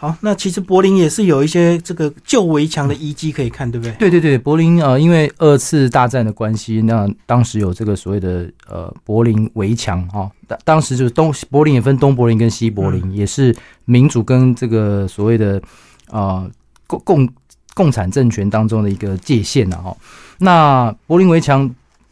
[0.00, 3.92] 好，那其实柏林也是有一些这个旧围墙的遗迹可以看，对不对？
[3.94, 13.52] 对对对，柏林呃，因为二次大战的关系，那当时有这个所谓的呃柏林围墙哈，当、当时就是东柏林也分东柏林跟西柏林，也是
[13.86, 15.60] 民主跟这个所谓的
[16.12, 16.48] 呃
[16.86, 17.28] 共共
[17.74, 19.96] 共产政权当中的一个界限啊哈。
[20.38, 21.68] 那柏林围墙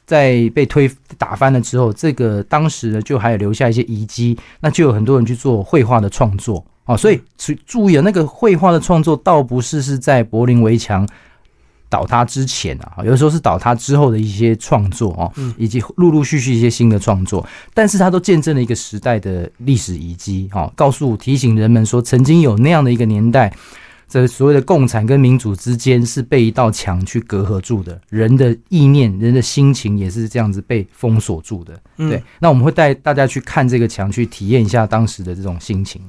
[0.07, 11.07] 在被推打翻了之后，这个当时呢就还有留下一些遗迹，那就有很多人去做绘画的创作哦，所以注注意啊，那个绘画的创作倒不是是在柏林围墙
[11.89, 23.53] 倒塌之前啊，有的时候是倒塌之后的一些创作哦，嗯以及陆陆续续一些新的创作，但是它都见证了一个时代的历史遗迹哦，告诉提醒人们说，曾经有那样的一个年代。
[24.09, 31.77] 这所谓的共产跟民主之间是被一道墙去隔阂住的，人的意念、人的心情也是这样子被封锁住的。
[31.97, 36.01] 嗯对，那我们会带大家去看这个墙，去体验一下当时的这种心情。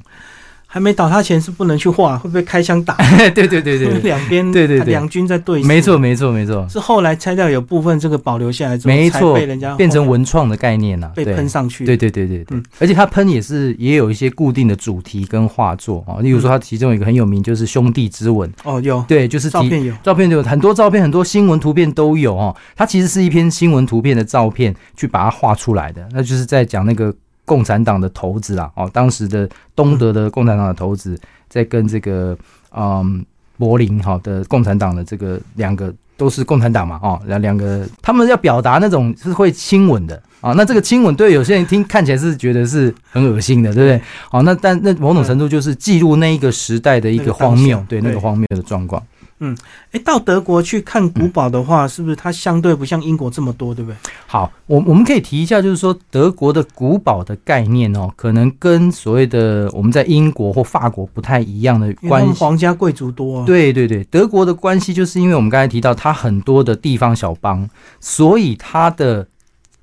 [0.70, 2.96] 还没倒塌前是不能去画，会不会开枪打？
[3.34, 4.88] 对对对 两边对对对。
[4.88, 5.66] 两军在对峙。
[5.66, 11.34] 没错没错没错，是后来拆掉有部分这个保留下来之后，才没错被人家，变成文创的概念了、被对。
[11.34, 11.86] 喷上去。
[11.86, 12.64] 对对对对对，嗯。
[12.80, 19.04] 而且它喷也是也有一些固定的主题跟画作啊，例如说它其中有一个很有名就是兄弟之吻，哦，有。
[19.08, 22.56] 对，就是照片有，照片有很多照片，很多新闻图片都有哦。
[22.76, 27.14] 它其实是一篇新闻图片的照片去把它画出来的，那就是在讲那个
[27.48, 32.38] 共产党的头子啊，哦，当时的东德的共产党的头子在跟这个
[32.76, 33.26] 嗯
[33.58, 40.22] 柏林好的共产党的这个两个都是共产党嘛，哦，两两个他们要表达那种是会亲吻的。
[40.42, 44.02] 啊，那这个亲吻对有些人听看起来是觉得是很恶心的，对不对？
[44.30, 49.02] 好，那但那某种程度就是记录那一个时代的一个荒谬对那对个荒谬的状况。
[49.40, 53.98] 哎，到德国去看古堡的话，是不是它相对不像英国这么多，对不对？
[54.26, 62.34] 好，我我们可以提一下，就是说德国的古堡的概念哦，可能跟所谓的我们在英国或法国不太一样的关系。
[62.34, 67.70] 皇家贵族多、啊。，对对对，德国的关系就是因为我们刚才提到它很多的地方小邦，
[68.00, 69.28] 所以它的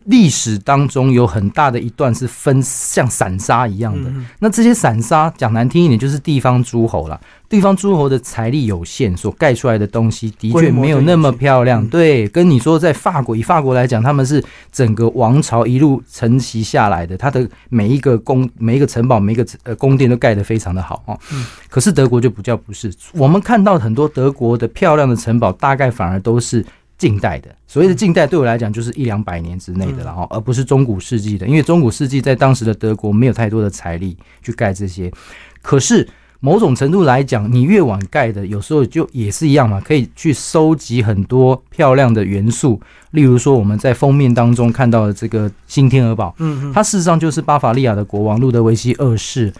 [0.05, 4.11] 历史当中有很大的一段是分像散沙一样的。
[4.11, 7.19] 嗯，那这些散沙讲难听一点，就是地方诸侯啦。
[7.49, 11.87] 地方诸侯的财力有限，所盖出来的东西的确没有那么漂亮。
[11.87, 21.19] 对，跟你说，在法国，以法国来讲，他们是整个王朝一路承袭下来的，它的每一个宫、每一个城堡、每一个呃宫殿都盖得非常的好哦。
[21.33, 26.65] 嗯可是德国就不叫不是，我们看到很多德国的漂亮的城堡，大概反而都是。
[27.05, 35.13] 近代的，所谓的近代对我来讲就是一两百年之内的了哈，而不是中古世纪的，因为中古世纪在当时的德国没有太多的财力去盖这些。
[35.61, 36.09] 可是
[36.41, 49.53] 某种程度来讲，你越晚盖的，有时候就也是一样嘛，可以去收集很多漂亮的元素，例如说我们在封面当中看到的这个新天鹅堡，嗯嗯，它事实上就是巴伐利亚的国王路德维希二世，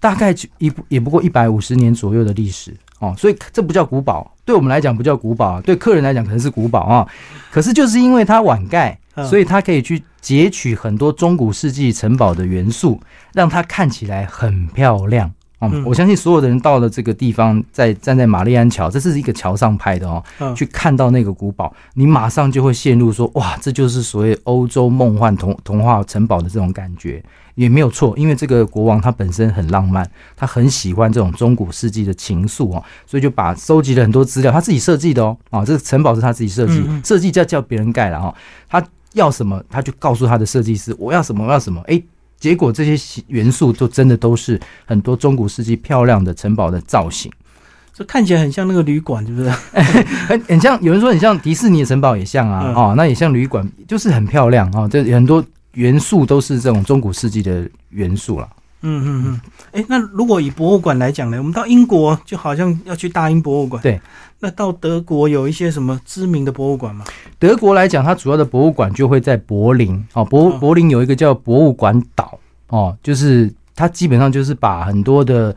[0.00, 7.06] 大概就一也不过一百五十年左右的历史哦，所以这不叫古堡，对我们来讲不叫古堡啊，对客人来讲可能是古堡啊。
[7.50, 13.00] 可是就是因为它碗盖，嗯所以它可以去截取很多中古世纪城堡的元素，
[13.32, 15.30] 让它看起来很漂亮。
[15.58, 27.24] 哦嗯，我相信所有的人到了这个地方，在站在玛丽安桥，这是一个桥上拍的哦，嗯去看到那个古堡，你马上就会陷入说，哇，这就是所谓欧洲梦幻童童话城堡的这种感觉，
[27.56, 38.34] 也没有错，因为这个国王他本身很浪漫，他很喜欢这种中古世纪的情愫哦，所以就把收集了很多资料，他自己设计的哦，啊，这个城堡是他自己设计设计叫叫别人盖了哈，
[38.68, 38.82] 他
[39.14, 42.04] 要什么他就告诉他的设计师，我要什么我要什么，诶，
[42.38, 47.32] 结果这些元素就真的都是很多中古世纪漂亮的城堡的造型。
[47.94, 49.48] 这看起来很像那个旅馆，是不是？
[50.28, 55.42] 很很像，有人说很像迪士尼的城堡也像啊，嗯哦，那也像旅馆，就是很漂亮啊、哦，这很多
[55.76, 58.48] 元素都是这种中古世纪的元素了。
[58.82, 59.40] 嗯嗯嗯。
[59.72, 63.82] 哎，那如果以博物馆来讲呢，我们到英国就好像要去大英博物馆。
[63.82, 64.00] 对。
[64.38, 67.04] 那到德国有一些什么知名的博物馆吗？
[67.38, 75.56] 德国来讲，它主要的博物馆就会在柏林哦，柏哦柏林有一个叫博物馆岛哦，就是它基本上就是把很多的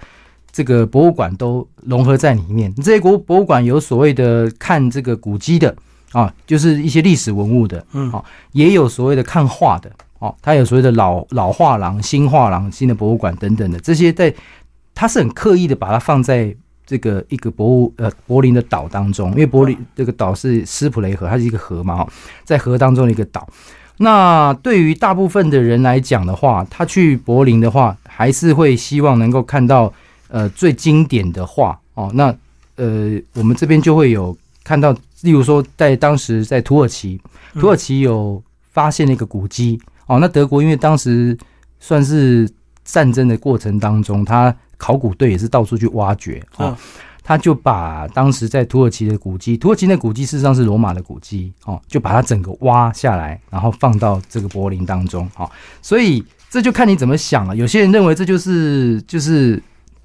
[0.49, 2.73] 这个博物馆都融合在里面。
[2.75, 5.75] 这些国博物馆有所谓的看这个古迹的
[6.13, 14.33] 啊，就是一些历史文物的，嗯好也有所谓的看画的哦，它有所谓的老老画廊、新画廊、新的博物馆等等的这些在，
[14.93, 16.55] 它是很刻意的把它放在
[16.85, 22.09] 这个一个博物呃柏林的岛当中，因为柏林这个岛是斯普雷河，它是一个河嘛哈，
[22.43, 23.47] 在河当中的一个岛。
[24.01, 29.93] 那对于大部分的人来讲的话，他去柏林的话，还是会希望能够看到
[30.29, 32.09] 呃最经典的画哦。
[32.13, 32.33] 那
[32.77, 37.19] 呃，我们这边就会有看到，例如说在当时在土耳其，
[37.53, 39.77] 嗯土耳其有发现了一个古迹
[40.09, 40.19] 哦。
[40.19, 41.37] 那德国因为当时
[41.79, 42.49] 算是
[42.83, 46.77] 战争的过程当中，他考古队也是到处去挖掘哦嗯。
[47.21, 55.47] 他就把当时在土耳其的古迹，土耳其那古迹事实上是罗马的古迹哦，就把它整个挖下来，然后放到这个柏林当中哦。
[55.79, 57.55] 所以这就看你怎么想了。
[57.55, 59.61] 有些人认为这就是就是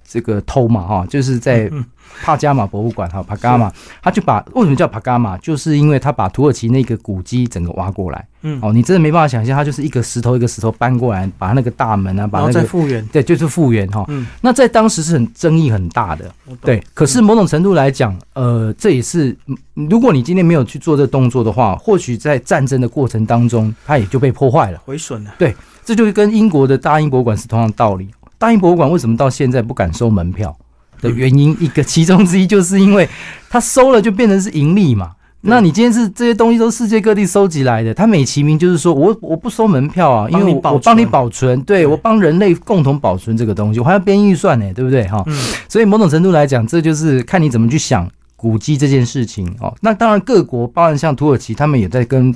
[0.06, 1.84] 这个偷嘛哈，就是在嗯
[2.22, 8.24] 帕加马博物馆哈帕加马，他就把为什么叫帕加马，就是因为他把土耳其那个古迹整个挖过来。
[8.42, 13.04] 嗯，哦，你真的没办法想象，他就是一个石头一个石头搬过来，把那个大门啊，把然后那个再复原。
[13.06, 14.04] 对，就是复原哈。
[14.08, 16.80] 嗯，那在当时是很争议很大的，对。
[16.92, 19.56] 可是某种程度来讲，呃，这也是嗯
[19.90, 24.78] 如果你今天没有去做这个动作的话，或许在战争的过程当中，它也就被破坏了。
[24.84, 25.34] 毁损了。
[25.38, 28.08] 对这就跟英国的大英博物馆是同样道理。
[28.44, 30.54] 大英博物馆为什么到现在不敢收门票？
[31.00, 33.08] 的原因，一个其中之一就是因为
[33.48, 35.12] 它收了就变成是盈利嘛。
[35.40, 45.24] 那你今天是这些东西都世界各地收集来的，它美其名就是说我我不收门票啊，因为我我帮你保存，对我帮人类共同保存这个东西，我还要编预算呢，对不对哈？
[45.66, 49.74] 所以某种程度来讲，这就是看你怎么去想古迹这件事情哦。
[49.80, 52.34] 那当然各国，包含像土耳其，他们也在跟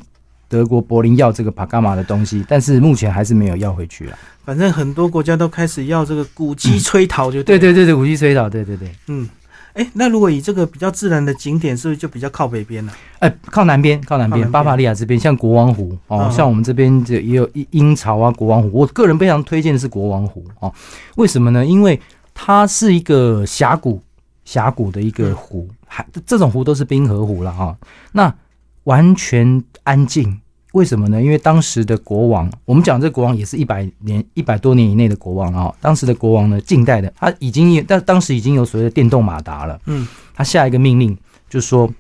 [0.49, 4.19] 德国柏林要这个帕伽马的东西，但是目前还是没有要回去了。
[4.45, 9.29] 反正很多国家都开始要这个古迹催逃，就对 对对对，古迹催逃，对对对，嗯。
[9.75, 12.93] 哎，那如果以这个比较自然的景点，是不是就比较靠北边呢？
[13.21, 18.71] 哎，靠南边，靠南边，巴伐利亚这边，像国王湖哦，像我们这边这也有鹰巢啊，国王湖。
[18.73, 20.73] 我个人非常推荐的是国王湖哦，
[21.15, 21.65] 为什么呢？
[21.65, 22.01] 因为
[22.35, 24.03] 它是一个峡谷，
[24.45, 27.77] 峡谷的一个湖，还这种湖都是冰河湖了哈。
[28.11, 28.35] 那
[28.83, 30.39] 完全安静。
[30.73, 31.21] 为什么呢？
[31.21, 35.75] 因为当时的国王，我们讲这国王也是一百年、一百多年以内的国王啊。
[35.81, 39.81] 当时的国王呢，近代的，他已经但当时已经有所谓的电动马达了。
[39.87, 41.17] 嗯，他下一个命令
[41.49, 41.91] 就说，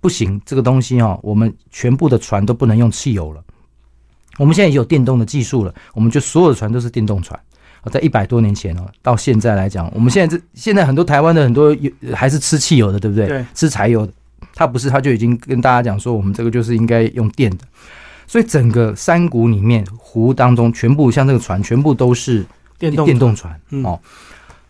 [0.00, 3.40] 不行，这个东西哦，我们全部的船都不能用汽油了。
[4.38, 7.38] 我们现在有电动的技术了，我们就所有的船都是电动船。
[7.92, 13.28] 在一百多年前哦，到现在来讲，我们现在这现在很多台湾的很多有还是吃汽油的，对不对？
[13.28, 14.12] 对，吃柴油的。
[14.54, 17.64] 他不是，他就已经跟大家讲说，我们这个就是应该用电的。
[18.26, 22.46] 所以整个山谷里面湖当中，全部像这个船，全部都是
[22.78, 24.00] 电动电动船哦，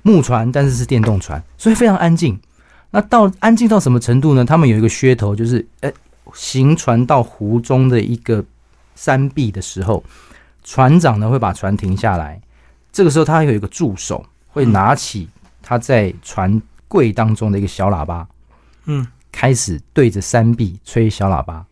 [0.02, 2.36] 木船，但是是电动船，所以非常安静。
[2.90, 4.44] 那到安静到什么程度呢？
[4.44, 5.92] 他们有一个噱头，就是呃，
[6.32, 8.44] 行船到湖中的一个
[8.96, 10.02] 山壁的时候，
[10.64, 12.40] 船长呢会把船停下来，
[12.90, 15.28] 这个时候他有一个助手会拿起
[15.62, 18.26] 他在船柜当中的一个小喇叭，
[18.86, 19.06] 嗯。
[19.34, 21.66] 开始对着山壁吹小喇叭，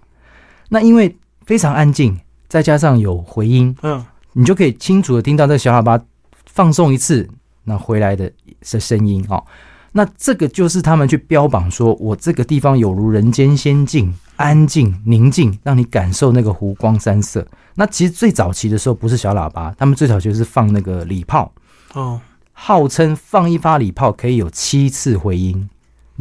[0.68, 6.02] 那因为非常安静，再加上有回音，嗯，你就可以清楚的听到这小喇叭
[6.46, 7.28] 放送一次，
[7.62, 8.28] 那回来的
[8.62, 9.44] 是声音哦。
[9.92, 17.46] 那这个就是他们去标榜说，我这个地方有如人间仙境，安静宁静，让你感受那个湖光山色。
[17.76, 21.52] 那其实最早期的时候不是小喇叭，他们最早就是放那个礼炮
[21.92, 22.20] 哦，
[22.52, 25.68] 号称放一发礼炮可以有七次回音。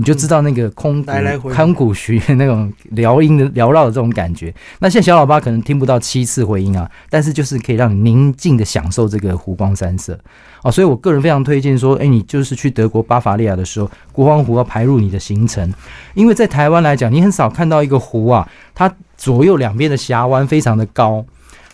[0.01, 1.05] 你就知道那个空
[1.53, 4.51] 空谷徐那种缭音的缭绕的这种感觉。
[4.79, 10.19] 那现在小喇叭可能听不到七次回音啊，但是就是可以让你宁静的享受这个湖光山色
[10.63, 10.71] 哦。
[10.71, 15.71] 所以我个人非常推荐说，哎，你就是去德国巴伐利亚的时候，国王湖要排入你的行程。
[16.15, 21.23] 因为在台湾来讲，你很少看到一个湖啊，它左右两边的峡湾非常的高，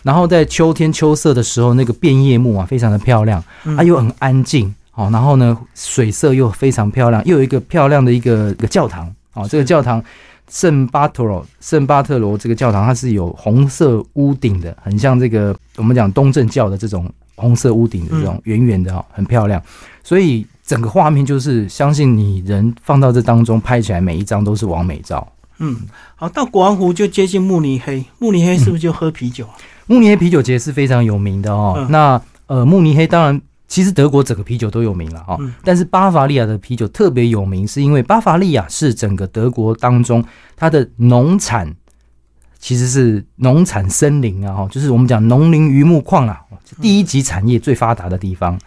[0.02, 3.42] 然后在秋天秋色的时候，那个变叶木啊非常的漂亮，
[3.78, 4.74] 啊又很安静。
[4.98, 9.08] 哦，然后呢，水色又非常漂亮，又有一个漂亮的一个一个教堂。
[9.32, 10.02] 哦，这个教堂
[10.50, 19.62] 圣巴特罗圣巴特罗这个教堂，它是有红色屋顶的，很像这个我们讲东正教的这种红色屋顶的这种圆圆的哈，很漂亮。
[20.02, 25.24] 所以整个画面就是相信你人放到这当中拍起来，每一张都是完美照。
[25.60, 25.76] 嗯，
[26.16, 29.54] 好，到国王湖就接近慕尼黑，慕尼黑是不是就喝啤酒啊？
[29.86, 31.86] 慕尼黑啤酒节是非常有名的哦。
[31.88, 33.40] 那呃，慕尼黑当然。
[33.68, 40.24] 其实德国整个啤酒都有名了哈，但是巴伐利亚的啤酒特别有名，是因为巴伐利亚是整个德国当中
[40.56, 41.72] 它的农产
[42.58, 46.40] 其实是农产森林啊哈，就是我们讲农林渔牧矿啊，
[46.80, 48.58] 第一级产业最发达的地方。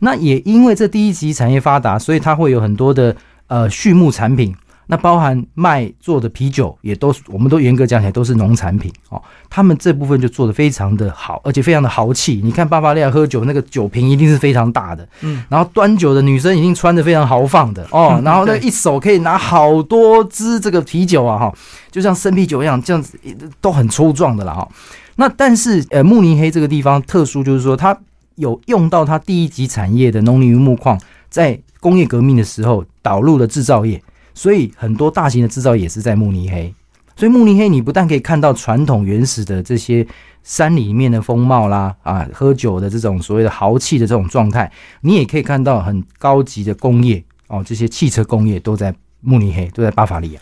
[0.00, 4.54] 那也因为这第一级产业发达，所以它会有很多的呃畜牧产品。
[4.90, 9.22] 那包含卖做的啤酒，也都我们都严格讲起来都是农产品哦。
[9.48, 12.40] 他们这部分就做的非常的好，而且非常的豪气。
[12.42, 21.54] 你看巴伐利亚喝酒那个酒瓶一定是非常大的，嗯，然后端酒的女生一定穿的非常豪放的哦， 然后那一手可以拿好多支这个啤酒啊哈，
[21.92, 23.16] 就像生啤酒一样，这样子
[23.60, 24.68] 都很粗壮的了哈。
[25.14, 27.96] 那但是呃慕尼黑这个地方特殊，就是说它
[28.34, 34.02] 有用到它第一级产业的农林渔牧矿，在工业革命的时候导入了制造业。
[34.34, 36.74] 所以很多大型的制造也是在慕尼黑，
[37.16, 40.06] 所以慕尼黑你不但可以看到传统原始的这些
[40.42, 44.70] 山里面的风貌啦，啊，喝酒的这种所谓的豪气的这种状态，
[45.02, 50.40] 你也可以看到很高级的工业哦，这些汽车工业都在慕尼黑，都在巴伐利亚。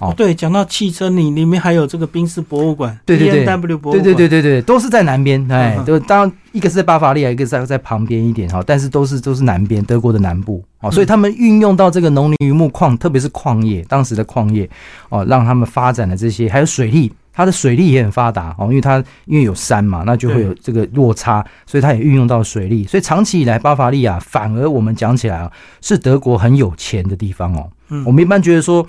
[0.00, 14.68] 哦，对，讲到汽车，你里面还有这个宾士博物馆，对对对，W 博物馆，对对对对对，都是在南边，哎，都当然一个是在巴伐利亚，一个在在旁边一点哈，但是都是都是南边，德国的南部哦，所以他们运用到这个农林渔牧矿，特别是矿业，当时的矿业
[15.10, 27.70] 哦，让他们发展的这些，还有水利，它的水利也很发达哦，因为它因为有山嘛，那就会有这个落差，所以它也运用到水利，所以长期以来，巴伐利亚反而我们讲起来啊，是德国很有钱的地方哦。
[27.90, 28.02] 嗯。
[28.04, 28.84] 我们一般觉得说。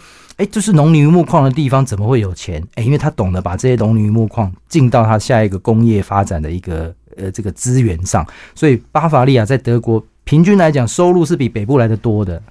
[0.46, 2.64] 就是农林渔牧矿的地方，怎么会有钱？
[2.76, 8.26] 哎，因为他懂得把这些农林渔牧矿进到他下一个工业发展的一个呃这个资源上，
[8.56, 12.42] 所以巴伐利亚在德国平均来讲收入是比北部来的多的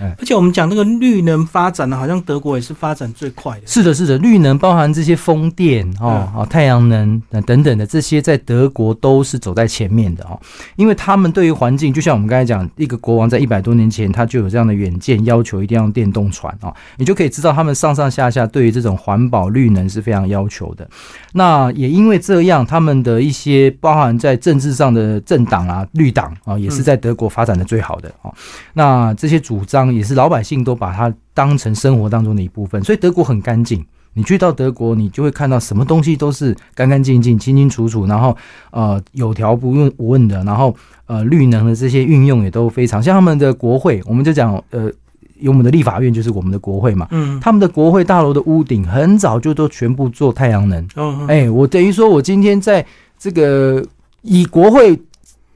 [0.00, 3.66] 而且我们讲那个绿能发展呢，好像德国也是发展最快的。
[3.66, 10.38] 是的，是的，绿能包含这些风电哦，嗯哦，太阳能等等等的这些，在德国都是走在前面的哦，
[10.76, 20.88] 因为他们对于环境，就像我们刚才讲，一个国王在一百多年前他就有这样的远见，要求一定要用电动船哦，你就可以知道他们上上下下对于这种环保绿能是非常要求的。
[21.32, 28.32] 那也因为这样，他们的一些包含在政治上的政党啊，绿党啊，也是在德国发展的最好的哦。
[28.74, 33.84] 那这些主张也是老百姓都把它当成生活当中的一部分，所以德国很干净。
[34.14, 38.36] 你去到德国，你就会看到什么东西都是干干净净、清清楚楚，然后
[38.72, 40.74] 呃有条不紊不紊的，然后
[41.06, 44.90] 呃绿能的这些运用也都非常像他们的国会，我们就讲呃
[45.38, 52.84] 有我们的立法院就是我们的国会嘛，嗯，他们的国会大楼的屋顶很早就都全部做太阳能，哦，哎、我等于说，我今天在
[53.20, 53.84] 这个
[54.22, 55.00] 以国会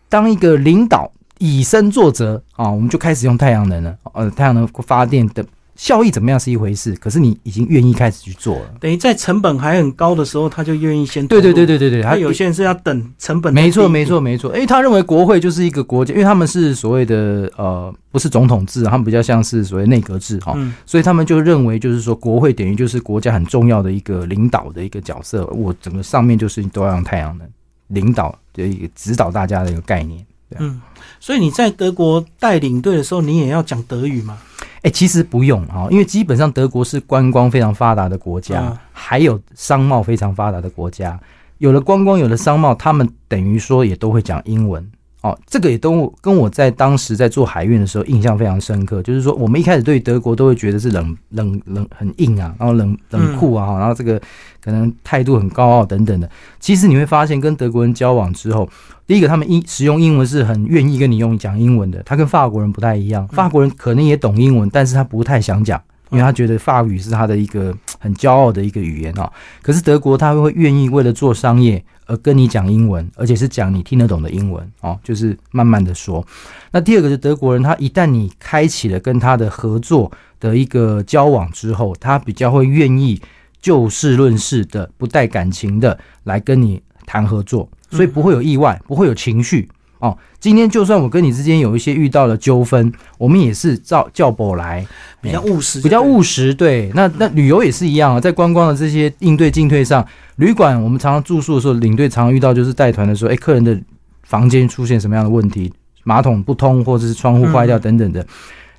[0.08, 1.10] 当一个领导，
[1.42, 3.96] 以身作则啊，我们就开始用太阳能了。
[4.14, 8.74] 呃，太阳能发电的效益怎么样是一回事，可是你已经愿意开始去做了。
[8.78, 14.54] 等于在成本还很高的时候，他就愿意先对对对对对对，他有些人是要等成本没错，没错，没错。
[14.54, 25.44] 因为他认为国会就是一个国家，因为他们是所谓的呃，不是总统制，他们比较像是所谓内阁制哈、嗯所以他们就认为就是说，国会等于就是国家很重要的一个领导的一个角色。
[25.46, 27.48] 我整个上面就是都要用太阳能
[27.88, 30.24] 领导的一个指导大家的一个概念。
[30.58, 30.80] 嗯，
[31.20, 34.38] 所以你在德国带领队的时候，你也要讲德语吗？
[34.82, 41.18] 哎、其实不用哈，因为基本上德国是观光非常发达的国家，嗯还有商贸非常发达的国家。
[41.58, 44.84] 有了观光，有了商贸，他们等于说也都会讲英文。
[45.22, 49.00] 哦，这个也都跟我在当时在做海运的时候印象非常深刻。
[49.02, 54.20] 就是说，我们一开始对德国都会觉得是冷冷冷很硬啊，然后冷冷酷啊，然后这个
[54.60, 56.28] 可能态度很高傲等等的。
[56.58, 58.68] 其实你会发现，跟德国人交往之后，
[59.06, 63.26] 第一个他们英使用英文是很愿意跟你用讲英文的，他跟法国人不太一样。
[63.28, 65.80] 法国人可能也懂英文，但是他不太想讲。
[66.10, 76.24] 因为他觉得法语是他的一个很骄傲的一个语言哦，可是德国他会愿意为了做商业而跟你讲英文，而且是讲你听得懂的英文哦，就是慢慢的说。
[76.70, 83.20] 那第二个是德国人，他一旦你开启了跟他的合作的一个交往之后，他比较会愿意
[83.60, 89.68] 就事论事的，不带感情的来跟你谈合作，所以不会有意外，不会有情绪。
[90.02, 94.84] 哦，今天就算我跟你之间有一些遇到了纠纷，我们也是照叫宝来，
[95.20, 96.90] 比较务实，比较务实，对。
[96.92, 100.04] 那那旅游也是一样啊，在观光的这些应对进退上，
[100.36, 103.80] 旅馆我们常常住宿的时候，领队常常遇到就是带团的时候，哎，客人的
[104.24, 105.72] 房间出现什么样的问题，
[106.02, 108.26] 马桶不通或者是窗户坏掉等等的，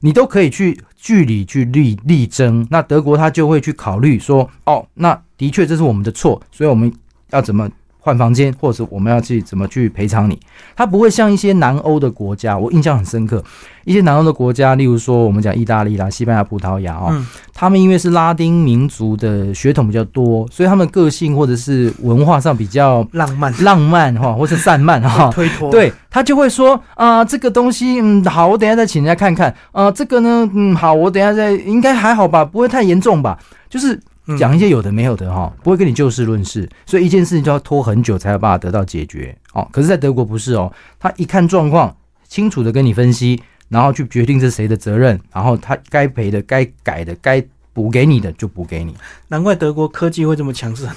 [0.01, 2.67] 你都可以去据理去力力争。
[2.69, 6.91] 那德国他就会去考虑说，哦，那的确这是我们的错，所以我们
[7.31, 7.69] 要怎么
[8.03, 10.37] 换房间，或者我们要去怎么去赔偿你。
[10.75, 13.41] 它不会像一些南欧的国家，我印象很深刻。
[13.85, 25.29] 一些南欧的国家，例如说我们讲意大利啦、西班牙、葡萄牙哦，嗯他们因为是拉丁民族的血统比较多，所以他们个性或者是文化上比较浪漫浪漫哈，或是散漫哈。
[25.35, 33.37] 推脱，，对他就会说啊、这个东西嗯好，我等一下再请人家看看啊、这个呢嗯好，我等一下再应该还好吧，不会太严重吧？
[33.69, 34.01] 就是嗯
[34.37, 39.67] 讲一些有的没有的哈，不会跟你就事论事，所以一件事情就要拖很久才有办法得到解决哦。
[39.71, 41.93] 可是，在德国不是哦，他一看状况，
[42.27, 47.43] 清楚的跟你分析，然后去决定是谁的责任，然后他该赔的、该改的、该
[47.73, 48.95] 补给你的就补给你。
[49.27, 50.87] 难怪德国科技会这么强势，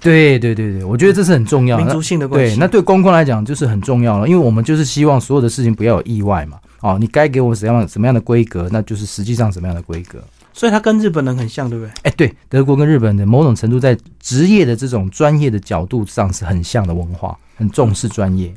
[0.00, 1.82] 对对对对，我觉得这是很重要的。
[1.82, 6.58] 民族性的关对，那对公共来讲就是很重要了，因为我们就是希望所有的事情不要有意外嘛。
[6.82, 10.22] 哦，你该给我什么样什么样的规格，那就是实际上什么样的规格。
[10.56, 11.92] 所以他跟日本人很像，对不对？
[12.04, 18.54] 哎，对，德国跟日本的某种程度在职业的这种专业的角度上是很像的文化，很重视专业。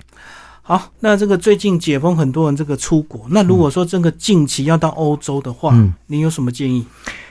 [0.62, 3.26] 好，那这个最近解封，很多人这个出国。
[3.32, 6.86] 那如果说这个近期要到欧洲的话，嗯，你有什么建议？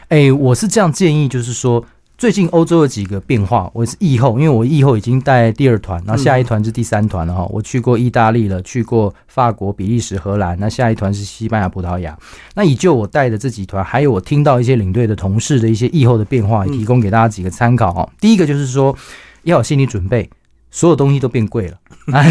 [0.09, 1.83] 哎，我是这样建议，就是说。
[2.19, 7.47] 最近欧洲有几个变化，我是疫后，因为我疫后已经带第二团，然后下一团是第三团了哈。
[7.49, 12.19] 我去过意大利了，去过法国、比利时、荷兰，那下一团是西班牙、葡萄牙。
[12.57, 18.11] 那以就我带的这几团，还有我听到一些领队的同事的一些疫后的变化，也提供给大家几个参考哈。
[18.21, 18.97] 第一个就是说
[19.45, 20.29] 要有心理准备，
[20.73, 21.79] 所有东西都变贵了，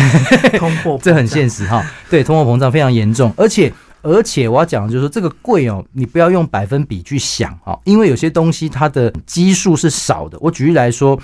[0.60, 1.82] 通货这很现实哈。
[2.10, 3.72] 对，通货膨胀非常严重，而且
[4.02, 10.38] 而且我要讲的就是说这个贵哦，你不要用百分比去想哦，因为有些东西它的基数是少的。
[10.40, 11.20] 我举例来说，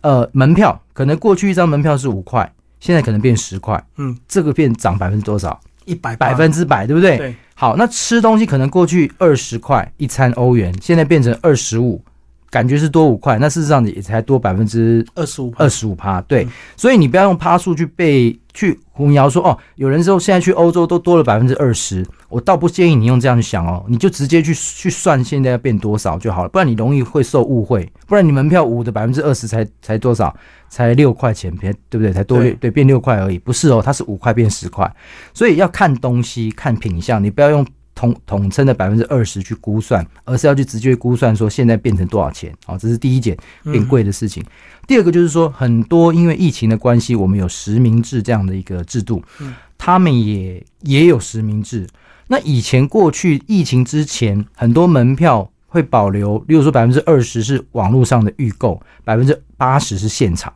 [0.00, 2.50] 呃，门票可能过去一张门票是五块，
[2.80, 5.60] 现在可能变十块，嗯，这个变涨百分之多少？
[5.86, 7.18] 一百百分之百，对不对？
[7.18, 12.02] 对，好，那吃东西可能过去二十块一餐欧元，现在变成二十五，
[12.48, 16.22] 感觉是多五块，那事实上也才多百分之二十五二十五趴。
[16.22, 30.34] 对，嗯所以你不要用趴数去被去弘扬说哦，有人说现在去欧洲都多了百分之二十，我倒不建议你用这样去想哦，你就直接去去算现在要变多少就好了，不然你容易会受误会，不然你门票五的百分之二十才才多少，
[30.68, 32.12] 才六块钱别对不对？
[32.12, 34.90] 才多六对变六块而已，不是哦，它是五块变十块，
[35.34, 37.66] 所以要看东西看品相，你不要用。
[37.94, 44.44] 统统称的百分之二十去估算，而是要去直接估算说现在变成多少钱好，这是第一件变贵的事情。
[44.86, 49.22] 第二个就是说，很多因为疫情的关系，我们有实名制这样的一个制度，
[49.78, 51.86] 他们也也有实名制。
[52.26, 60.52] 那以前过去疫情之前，很多门票会保留，例如说百分之二十是网络上的预购，百分之八十是现场。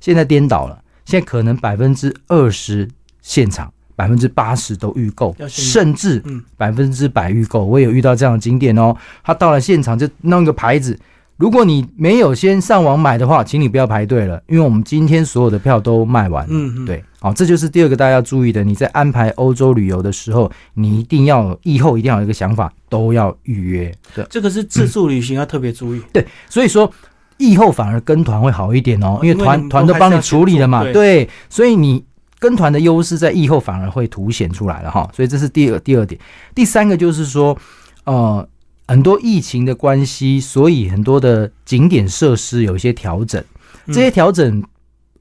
[0.00, 2.88] 现在颠倒了，现在可能百分之二十
[3.20, 3.72] 现场。
[4.00, 6.24] 百分之八十都预购，甚至
[6.56, 7.62] 百分之百预购。
[7.62, 8.96] 我也有遇到这样的景点哦。
[9.22, 10.98] 他到了现场就弄一个牌子，
[11.36, 16.46] 如果你没有先上网买的话，请你不要排队了，因为我们今天所有的票都卖完。
[16.48, 18.64] 嗯，对，好，这就是第二个大家要注意的。
[18.64, 23.94] 你在安排欧洲旅游的时候，你一定要以后一定要有一个想法，都要预约。
[24.14, 26.00] 对，这个是自助旅行要特别注意。
[26.10, 26.90] 对，所以说
[27.36, 30.90] 以后反而跟团会好一点哦，因为团团都帮你处理了嘛。
[30.90, 32.02] 对，所以你。
[32.40, 36.20] 跟团的优势在疫后反而会凸显出来了哈，所以这是第二第二点。
[36.54, 37.56] 第三个就是说，
[38.04, 38.48] 呃，
[38.88, 43.44] 很多疫情的关系，所以很多的景点设施有一些调整，
[43.88, 44.64] 这些调整，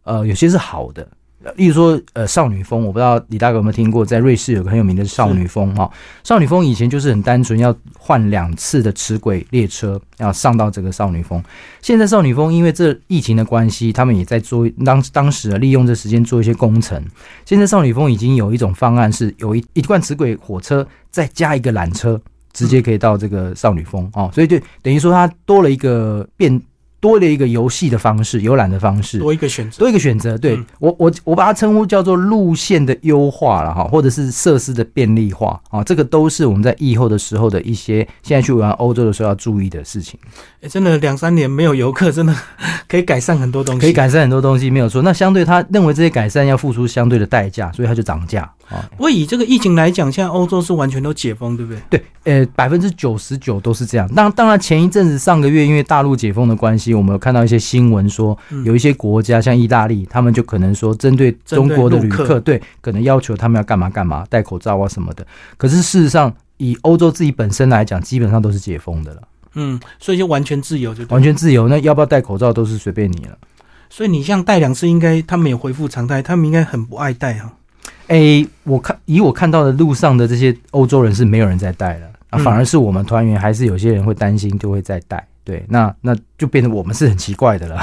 [0.04, 1.08] 呃，有些是好的。
[1.56, 5.90] 例如说，呃，少女风，我不知道李大哥有没有听过，在瑞士有个很有名的少女风哈。
[6.22, 11.42] 少女风以前就是很单纯，要换两次的齿轨列车，要上到这个少女峰。
[11.82, 17.02] 现在少女峰因为这疫情的关系，他们也在做当当时利用这时间做一些工程。
[17.46, 22.20] 现在少女峰已经有一种方案，是有一一段齿轨火车，再加一个缆车，
[22.52, 24.30] 直接可以到这个少女峰哦。
[24.34, 26.62] 所以就等于说，它多了一个变。
[27.00, 30.38] 多了一个游戏的方式，游览的方式，多一个选择，多一个选择。
[30.38, 40.20] 对我，我我把它称呼叫做路线的优化了哈，或者是设施的便利化啊，这个都是我们在疫后的时候的一些现在去玩欧洲的时候要注意的事情。
[40.62, 42.36] 哎，真的两三年没有游客，真的
[42.86, 45.02] 可以改善很多东西，可以改善很多东西，没有错。
[45.04, 48.84] 那相对他认为这些改善要付出相对的代价，所以他就涨价啊。
[48.92, 51.82] 不过以这个疫情来讲，现在欧洲是完全都解封，对不对？
[51.90, 54.06] 对，呃，百分之九十九都是这样。
[54.14, 65.26] 当当然前一阵子上个月因为大陆解封的关系，我们有看到一些新闻说，有一些国家像意大利，他们就可能说针对中国的旅客，对，可能要求他们要干嘛干嘛，戴口罩啊什么的。
[65.56, 69.22] 可是事实上，以欧洲自己本身来讲，基本上都是解封的了。
[69.60, 71.68] 嗯，所以就完全自由，就完全自由。
[71.68, 73.38] 那要不要戴口罩都是随便你了。
[73.90, 77.52] 所以你像戴两次，应该他们也恢复常态，他们应该很不爱戴哈。
[78.08, 85.26] 哎，我看以我看到的路上的这些欧洲人是没有人在戴了，啊，反而是我们团员还是有些人会担心，就会再戴。
[85.44, 87.82] 对，那那就变成我们是很奇怪的了，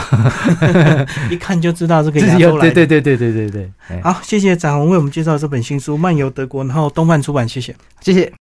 [1.29, 2.71] 一看就知道这个 亚洲来。
[2.71, 4.01] 对对对对对对对。
[4.03, 8.33] 好，谢谢展宏为我们介绍这本新书《漫游德国》，然后东范出版，谢谢，谢谢。